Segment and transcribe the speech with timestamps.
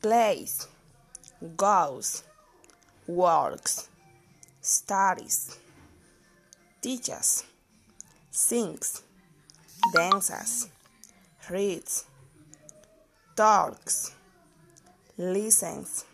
[0.00, 0.66] plays,
[1.56, 2.22] goes,
[3.06, 3.88] works,
[4.60, 5.58] studies,
[6.80, 7.44] teaches,
[8.30, 9.02] sings,
[9.94, 10.68] dances,
[11.50, 12.04] reads,
[13.34, 14.12] talks,
[15.16, 16.04] listens,